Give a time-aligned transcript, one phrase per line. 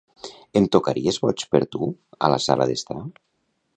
[0.61, 1.91] Em tocaries "Boig per tu"
[2.29, 3.03] a la sala d'estar?